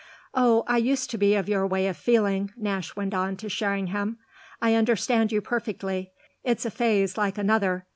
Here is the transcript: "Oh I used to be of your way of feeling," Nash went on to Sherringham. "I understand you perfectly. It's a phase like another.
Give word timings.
"Oh 0.33 0.63
I 0.65 0.77
used 0.77 1.11
to 1.11 1.17
be 1.19 1.35
of 1.35 1.47
your 1.47 1.67
way 1.67 1.85
of 1.85 1.95
feeling," 1.95 2.51
Nash 2.57 2.95
went 2.95 3.13
on 3.13 3.35
to 3.37 3.49
Sherringham. 3.49 4.17
"I 4.59 4.73
understand 4.73 5.31
you 5.31 5.41
perfectly. 5.41 6.11
It's 6.43 6.65
a 6.65 6.71
phase 6.71 7.19
like 7.19 7.37
another. 7.37 7.85